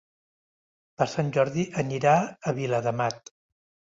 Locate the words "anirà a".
1.83-2.57